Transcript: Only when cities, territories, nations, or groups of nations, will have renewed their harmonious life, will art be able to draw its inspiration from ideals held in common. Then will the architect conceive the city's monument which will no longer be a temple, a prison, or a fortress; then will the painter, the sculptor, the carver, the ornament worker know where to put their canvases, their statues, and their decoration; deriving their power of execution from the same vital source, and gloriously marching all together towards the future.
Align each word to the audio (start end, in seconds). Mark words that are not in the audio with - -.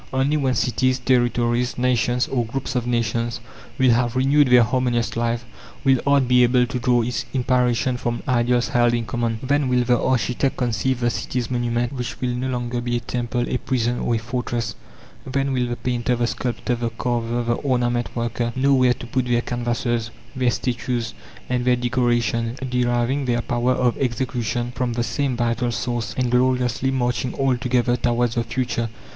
Only 0.11 0.35
when 0.35 0.55
cities, 0.55 0.97
territories, 0.97 1.77
nations, 1.77 2.27
or 2.27 2.43
groups 2.43 2.75
of 2.75 2.87
nations, 2.87 3.39
will 3.77 3.91
have 3.91 4.15
renewed 4.15 4.47
their 4.47 4.63
harmonious 4.63 5.15
life, 5.15 5.45
will 5.83 5.99
art 6.07 6.27
be 6.27 6.41
able 6.41 6.65
to 6.65 6.79
draw 6.79 7.03
its 7.03 7.23
inspiration 7.35 7.97
from 7.97 8.23
ideals 8.27 8.69
held 8.69 8.95
in 8.95 9.05
common. 9.05 9.37
Then 9.43 9.67
will 9.67 9.83
the 9.83 10.01
architect 10.01 10.57
conceive 10.57 11.01
the 11.01 11.11
city's 11.11 11.51
monument 11.51 11.93
which 11.93 12.19
will 12.19 12.33
no 12.33 12.47
longer 12.47 12.81
be 12.81 12.97
a 12.97 12.99
temple, 12.99 13.45
a 13.47 13.57
prison, 13.59 13.99
or 13.99 14.15
a 14.15 14.17
fortress; 14.17 14.73
then 15.23 15.53
will 15.53 15.67
the 15.67 15.75
painter, 15.75 16.15
the 16.15 16.25
sculptor, 16.25 16.73
the 16.73 16.89
carver, 16.89 17.43
the 17.43 17.53
ornament 17.53 18.09
worker 18.15 18.51
know 18.55 18.73
where 18.73 18.93
to 18.95 19.05
put 19.05 19.25
their 19.27 19.41
canvases, 19.43 20.09
their 20.35 20.49
statues, 20.49 21.13
and 21.47 21.63
their 21.63 21.75
decoration; 21.75 22.55
deriving 22.67 23.25
their 23.25 23.43
power 23.43 23.73
of 23.73 23.95
execution 23.99 24.71
from 24.73 24.93
the 24.93 25.03
same 25.03 25.37
vital 25.37 25.71
source, 25.71 26.15
and 26.17 26.31
gloriously 26.31 26.89
marching 26.89 27.35
all 27.35 27.55
together 27.55 27.95
towards 27.95 28.33
the 28.33 28.43
future. 28.43 28.89